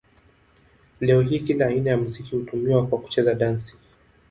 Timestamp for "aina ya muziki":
1.67-2.35